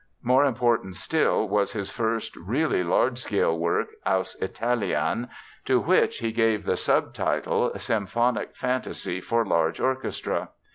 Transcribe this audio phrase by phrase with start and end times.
[0.23, 5.29] More important still was his first really large scale work, Aus Italien,
[5.65, 10.49] to which he gave the subtitle Symphonic Fantasy for large Orchestra.